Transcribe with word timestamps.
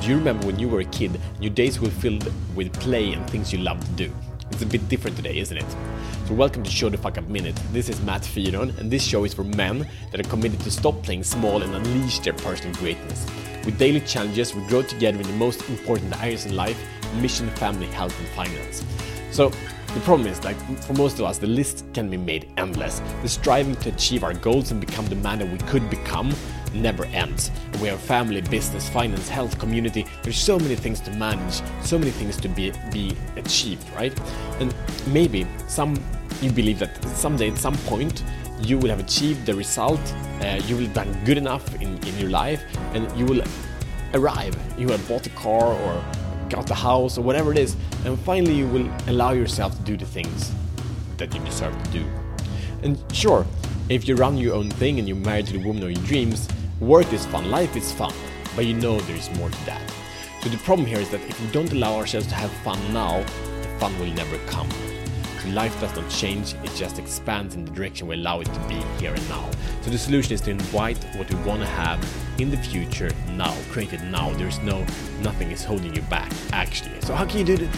Do 0.00 0.08
you 0.08 0.16
remember 0.16 0.46
when 0.46 0.58
you 0.58 0.66
were 0.66 0.80
a 0.80 0.86
kid, 0.86 1.20
your 1.42 1.50
days 1.50 1.78
were 1.78 1.90
filled 1.90 2.32
with 2.56 2.72
play 2.80 3.12
and 3.12 3.28
things 3.28 3.52
you 3.52 3.58
loved 3.58 3.84
to 3.84 3.92
do? 4.08 4.12
It's 4.50 4.62
a 4.62 4.66
bit 4.66 4.88
different 4.88 5.14
today, 5.14 5.36
isn't 5.36 5.54
it? 5.54 5.76
So 6.26 6.32
welcome 6.32 6.62
to 6.62 6.70
Show 6.70 6.88
the 6.88 6.96
Fuck 6.96 7.18
Up 7.18 7.28
Minute. 7.28 7.54
This 7.70 7.90
is 7.90 8.00
Matt 8.00 8.22
Fyron, 8.22 8.76
and 8.78 8.90
this 8.90 9.04
show 9.04 9.24
is 9.24 9.34
for 9.34 9.44
men 9.44 9.86
that 10.10 10.18
are 10.18 10.28
committed 10.30 10.58
to 10.60 10.70
stop 10.70 11.02
playing 11.02 11.24
small 11.24 11.62
and 11.62 11.74
unleash 11.74 12.18
their 12.20 12.32
personal 12.32 12.74
greatness. 12.76 13.26
With 13.66 13.78
daily 13.78 14.00
challenges, 14.00 14.54
we 14.54 14.66
grow 14.68 14.80
together 14.80 15.20
in 15.20 15.26
the 15.26 15.34
most 15.34 15.68
important 15.68 16.18
areas 16.22 16.46
in 16.46 16.56
life, 16.56 16.82
mission, 17.16 17.50
family, 17.50 17.86
health, 17.88 18.18
and 18.20 18.28
finance. 18.28 18.82
So 19.32 19.50
the 19.92 20.00
problem 20.00 20.28
is, 20.28 20.42
like 20.44 20.56
for 20.84 20.94
most 20.94 21.18
of 21.18 21.26
us, 21.26 21.36
the 21.36 21.46
list 21.46 21.84
can 21.92 22.08
be 22.08 22.16
made 22.16 22.50
endless. 22.56 23.02
The 23.20 23.28
striving 23.28 23.76
to 23.76 23.90
achieve 23.90 24.24
our 24.24 24.32
goals 24.32 24.70
and 24.70 24.80
become 24.80 25.06
the 25.08 25.16
man 25.16 25.40
that 25.40 25.50
we 25.50 25.58
could 25.68 25.90
become 25.90 26.32
never 26.74 27.04
ends. 27.06 27.50
We 27.80 27.88
have 27.88 28.00
family, 28.00 28.40
business, 28.40 28.88
finance, 28.88 29.28
health, 29.28 29.58
community. 29.58 30.06
There's 30.22 30.38
so 30.38 30.58
many 30.58 30.76
things 30.76 31.00
to 31.00 31.10
manage, 31.12 31.62
so 31.82 31.98
many 31.98 32.10
things 32.10 32.36
to 32.38 32.48
be 32.48 32.72
be 32.92 33.16
achieved, 33.36 33.88
right? 33.94 34.18
And 34.60 34.74
maybe 35.08 35.46
some 35.68 35.98
you 36.40 36.50
believe 36.50 36.78
that 36.78 37.02
someday 37.16 37.50
at 37.50 37.58
some 37.58 37.76
point 37.78 38.22
you 38.62 38.78
will 38.78 38.90
have 38.90 39.00
achieved 39.00 39.46
the 39.46 39.54
result, 39.54 40.00
uh, 40.42 40.60
you 40.66 40.76
will 40.76 40.84
have 40.84 40.94
done 40.94 41.24
good 41.24 41.38
enough 41.38 41.74
in, 41.80 41.96
in 42.06 42.18
your 42.18 42.30
life, 42.30 42.62
and 42.94 43.10
you 43.18 43.24
will 43.24 43.42
arrive. 44.14 44.56
You 44.78 44.88
have 44.88 45.06
bought 45.08 45.26
a 45.26 45.30
car 45.30 45.72
or 45.72 46.04
got 46.48 46.66
the 46.66 46.74
house 46.74 47.16
or 47.16 47.22
whatever 47.22 47.52
it 47.52 47.58
is, 47.58 47.76
and 48.04 48.18
finally 48.20 48.54
you 48.54 48.66
will 48.66 48.90
allow 49.06 49.32
yourself 49.32 49.76
to 49.76 49.82
do 49.82 49.96
the 49.96 50.04
things 50.04 50.52
that 51.16 51.32
you 51.34 51.40
deserve 51.40 51.80
to 51.84 51.90
do. 51.90 52.04
And 52.82 53.02
sure, 53.12 53.46
if 53.88 54.06
you 54.08 54.14
run 54.14 54.36
your 54.36 54.54
own 54.54 54.70
thing 54.70 54.98
and 54.98 55.08
you're 55.08 55.16
married 55.16 55.46
to 55.46 55.52
the 55.52 55.64
woman 55.64 55.82
of 55.82 55.90
your 55.90 56.02
dreams, 56.04 56.48
Work 56.80 57.12
is 57.12 57.26
fun, 57.26 57.50
life 57.50 57.76
is 57.76 57.92
fun, 57.92 58.14
but 58.56 58.64
you 58.64 58.72
know 58.72 58.98
there 59.00 59.16
is 59.16 59.30
more 59.36 59.50
to 59.50 59.66
that. 59.66 59.82
So 60.40 60.48
the 60.48 60.56
problem 60.56 60.86
here 60.86 60.98
is 60.98 61.10
that 61.10 61.20
if 61.28 61.38
we 61.38 61.46
don't 61.48 61.70
allow 61.74 61.96
ourselves 61.96 62.26
to 62.28 62.34
have 62.34 62.50
fun 62.50 62.78
now, 62.94 63.18
the 63.18 63.68
fun 63.78 63.96
will 63.98 64.06
never 64.06 64.38
come. 64.46 64.66
So 65.42 65.50
life 65.50 65.78
does 65.78 65.94
not 65.94 66.08
change, 66.08 66.54
it 66.54 66.74
just 66.74 66.98
expands 66.98 67.54
in 67.54 67.66
the 67.66 67.70
direction 67.70 68.08
we 68.08 68.14
allow 68.14 68.40
it 68.40 68.46
to 68.46 68.60
be 68.60 68.76
here 68.98 69.12
and 69.12 69.28
now. 69.28 69.50
So 69.82 69.90
the 69.90 69.98
solution 69.98 70.32
is 70.32 70.40
to 70.40 70.52
invite 70.52 70.96
what 71.16 71.30
we 71.30 71.38
want 71.42 71.60
to 71.60 71.66
have 71.66 72.02
in 72.38 72.50
the 72.50 72.56
future 72.56 73.10
now, 73.32 73.54
create 73.70 73.92
it 73.92 74.02
now. 74.04 74.32
There's 74.32 74.58
no, 74.60 74.80
nothing 75.20 75.50
is 75.50 75.62
holding 75.62 75.94
you 75.94 76.02
back 76.02 76.32
actually. 76.54 76.98
So 77.02 77.14
how 77.14 77.26
can 77.26 77.40
you 77.40 77.56
do 77.56 77.62
it? 77.62 77.70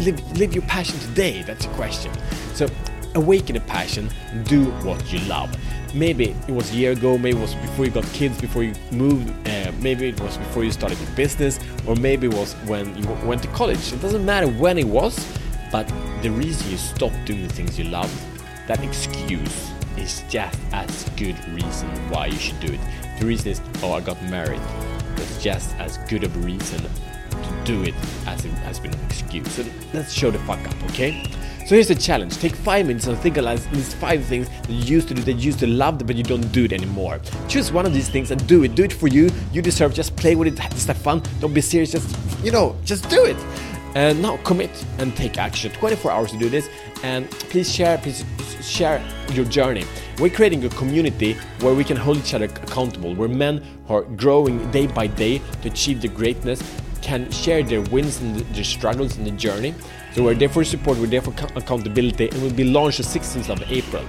Live, 0.00 0.38
live 0.38 0.52
your 0.52 0.64
passion 0.64 0.98
today? 0.98 1.40
That's 1.40 1.64
the 1.64 1.72
question. 1.72 2.12
So 2.52 2.68
awaken 3.14 3.56
a 3.56 3.60
passion, 3.60 4.08
do 4.44 4.64
what 4.82 5.12
you 5.12 5.18
love 5.20 5.54
maybe 5.94 6.34
it 6.48 6.52
was 6.52 6.72
a 6.72 6.74
year 6.74 6.92
ago, 6.92 7.18
maybe 7.18 7.38
it 7.38 7.40
was 7.40 7.54
before 7.56 7.84
you 7.84 7.90
got 7.90 8.04
kids, 8.12 8.40
before 8.40 8.62
you 8.62 8.74
moved, 8.90 9.30
uh, 9.48 9.72
maybe 9.80 10.08
it 10.08 10.20
was 10.20 10.36
before 10.36 10.64
you 10.64 10.72
started 10.72 10.98
your 10.98 11.10
business, 11.10 11.58
or 11.86 11.94
maybe 11.96 12.26
it 12.26 12.34
was 12.34 12.54
when 12.66 12.96
you 12.96 13.08
went 13.24 13.42
to 13.42 13.48
college. 13.48 13.92
It 13.92 14.00
doesn't 14.00 14.24
matter 14.24 14.48
when 14.48 14.78
it 14.78 14.86
was, 14.86 15.26
but 15.70 15.86
the 16.22 16.30
reason 16.30 16.70
you 16.70 16.76
stopped 16.76 17.24
doing 17.24 17.46
the 17.46 17.52
things 17.52 17.78
you 17.78 17.84
love, 17.84 18.10
that 18.66 18.82
excuse 18.82 19.70
is 19.96 20.22
just 20.28 20.58
as 20.72 21.08
good 21.16 21.36
reason 21.50 21.88
why 22.10 22.26
you 22.26 22.38
should 22.38 22.60
do 22.60 22.72
it. 22.72 22.80
The 23.18 23.26
reason 23.26 23.52
is, 23.52 23.60
oh, 23.82 23.92
I 23.92 24.00
got 24.00 24.20
married. 24.24 24.60
That's 25.16 25.42
just 25.42 25.74
as 25.76 25.98
good 26.08 26.24
of 26.24 26.34
a 26.36 26.40
reason 26.40 26.80
to 26.80 27.64
do 27.64 27.82
it 27.82 27.94
as 28.26 28.44
it 28.44 28.50
has 28.50 28.80
been 28.80 28.94
an 28.94 29.04
excuse. 29.06 29.50
So 29.52 29.64
let's 29.92 30.12
show 30.12 30.30
the 30.30 30.38
fuck 30.40 30.66
up, 30.66 30.82
okay? 30.90 31.24
So 31.72 31.76
here's 31.76 31.88
the 31.88 31.94
challenge. 31.94 32.36
Take 32.36 32.54
five 32.54 32.86
minutes 32.86 33.06
and 33.06 33.16
think 33.16 33.38
of 33.38 33.72
these 33.72 33.94
five 33.94 34.22
things 34.26 34.46
that 34.46 34.68
you 34.68 34.96
used 34.96 35.08
to 35.08 35.14
do, 35.14 35.22
that 35.22 35.32
you 35.32 35.46
used 35.46 35.58
to 35.60 35.66
love, 35.66 36.06
but 36.06 36.14
you 36.16 36.22
don't 36.22 36.52
do 36.52 36.66
it 36.66 36.72
anymore. 36.74 37.18
Choose 37.48 37.72
one 37.72 37.86
of 37.86 37.94
these 37.94 38.10
things 38.10 38.30
and 38.30 38.46
do 38.46 38.62
it. 38.64 38.74
Do 38.74 38.84
it 38.84 38.92
for 38.92 39.08
you. 39.08 39.30
You 39.54 39.62
deserve. 39.62 39.94
Just 39.94 40.14
play 40.14 40.34
with 40.34 40.48
it. 40.48 40.56
Just 40.72 40.88
have 40.88 40.98
fun. 40.98 41.22
Don't 41.40 41.54
be 41.54 41.62
serious. 41.62 41.92
Just 41.92 42.14
you 42.44 42.52
know, 42.52 42.76
just 42.84 43.08
do 43.08 43.24
it. 43.24 43.38
And 43.94 44.20
now 44.20 44.36
commit 44.44 44.68
and 44.98 45.16
take 45.16 45.38
action. 45.38 45.72
24 45.72 46.10
hours 46.10 46.30
to 46.32 46.36
do 46.36 46.50
this. 46.50 46.68
And 47.04 47.30
please 47.30 47.74
share. 47.74 47.96
Please 47.96 48.22
share 48.60 49.02
your 49.32 49.46
journey. 49.46 49.86
We're 50.18 50.28
creating 50.28 50.66
a 50.66 50.68
community 50.68 51.38
where 51.60 51.72
we 51.72 51.84
can 51.84 51.96
hold 51.96 52.18
each 52.18 52.34
other 52.34 52.44
accountable. 52.44 53.14
Where 53.14 53.30
men 53.30 53.64
are 53.88 54.02
growing 54.02 54.70
day 54.72 54.88
by 54.88 55.06
day 55.06 55.40
to 55.62 55.70
achieve 55.70 56.02
the 56.02 56.08
greatness 56.08 56.60
can 57.02 57.30
share 57.30 57.62
their 57.62 57.82
wins 57.82 58.20
and 58.20 58.36
their 58.54 58.64
struggles 58.64 59.18
in 59.18 59.24
the 59.24 59.30
journey. 59.32 59.74
So 60.14 60.24
we're 60.24 60.34
there 60.34 60.48
for 60.48 60.64
support, 60.64 60.98
we're 60.98 61.06
there 61.06 61.22
for 61.22 61.34
accountability, 61.56 62.28
and 62.28 62.42
will 62.42 62.52
be 62.52 62.64
launched 62.64 62.98
the 62.98 63.04
16th 63.04 63.50
of 63.50 63.62
April. 63.70 64.04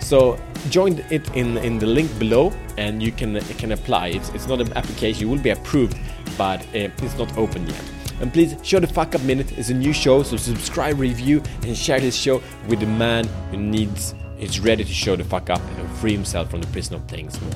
So 0.00 0.40
join 0.70 0.98
it 1.10 1.28
in, 1.36 1.58
in 1.58 1.78
the 1.78 1.86
link 1.86 2.16
below, 2.18 2.52
and 2.78 3.02
you 3.02 3.12
can 3.12 3.38
can 3.58 3.72
apply. 3.72 4.08
It's, 4.08 4.30
it's 4.30 4.46
not 4.46 4.60
an 4.60 4.72
application; 4.72 5.20
you 5.22 5.28
will 5.28 5.42
be 5.42 5.50
approved, 5.50 5.96
but 6.38 6.60
uh, 6.74 6.88
it's 7.02 7.18
not 7.18 7.36
open 7.36 7.66
yet. 7.68 7.84
And 8.20 8.32
please, 8.32 8.54
Show 8.62 8.80
the 8.80 8.86
Fuck 8.86 9.14
Up 9.14 9.22
Minute 9.22 9.52
is 9.58 9.70
a 9.70 9.74
new 9.74 9.94
show, 9.94 10.22
so 10.22 10.36
subscribe, 10.36 10.98
review, 10.98 11.42
and 11.62 11.74
share 11.76 12.00
this 12.00 12.14
show 12.14 12.42
with 12.68 12.80
the 12.80 12.86
man 12.86 13.26
who 13.50 13.56
needs, 13.56 14.14
is 14.38 14.60
ready 14.60 14.84
to 14.84 14.92
show 14.92 15.16
the 15.16 15.24
fuck 15.24 15.48
up 15.48 15.60
and 15.78 15.90
free 15.96 16.12
himself 16.12 16.50
from 16.50 16.60
the 16.60 16.66
prison 16.66 16.96
of 16.96 17.06
playing 17.06 17.30
small. 17.30 17.52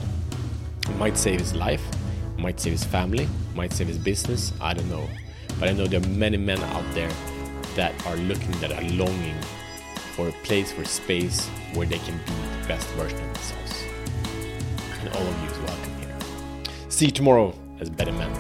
It 0.89 0.97
might 0.97 1.19
save 1.19 1.41
his 1.41 1.55
life, 1.55 1.83
might 2.39 2.61
save 2.61 2.73
his 2.73 2.85
family, 2.85 3.29
might 3.55 3.73
save 3.73 3.89
his 3.89 3.99
business, 3.99 4.53
I 4.61 4.75
don't 4.75 4.89
know. 4.89 5.09
But 5.59 5.69
I 5.69 5.73
know 5.73 5.87
there 5.87 6.01
are 6.01 6.09
many 6.09 6.37
men 6.37 6.61
out 6.61 6.85
there 6.95 7.11
that 7.77 7.95
are 8.07 8.17
looking, 8.17 8.51
that 8.61 8.73
are 8.73 8.89
longing 8.91 9.37
for 10.15 10.29
a 10.29 10.33
place, 10.45 10.73
for 10.73 10.85
space 10.85 11.49
where 11.75 11.87
they 11.87 11.99
can 11.99 12.17
be 12.19 12.33
the 12.33 12.69
best 12.69 12.87
version 12.91 13.19
of 13.19 13.35
themselves. 13.35 13.85
And 15.01 15.09
all 15.11 15.27
of 15.27 15.43
you 15.43 15.51
is 15.51 15.59
welcome 15.59 16.01
here. 16.01 16.17
See 16.89 17.07
you 17.07 17.13
tomorrow 17.13 17.55
as 17.81 17.91
better 17.91 18.13
men. 18.13 18.33